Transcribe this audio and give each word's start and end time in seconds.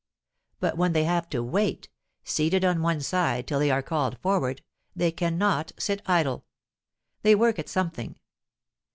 But 0.59 0.77
when 0.79 0.93
they 0.93 1.03
have 1.03 1.29
to 1.29 1.43
wait, 1.43 1.87
seated 2.23 2.65
on 2.65 2.81
one 2.81 3.01
side 3.01 3.45
till 3.45 3.59
they 3.59 3.69
are 3.69 3.83
called 3.83 4.17
forward, 4.17 4.63
they 4.95 5.11
cannot 5.11 5.73
sit 5.77 6.01
idle; 6.07 6.43
they 7.21 7.35
work 7.35 7.59
at 7.59 7.69
something. 7.69 8.17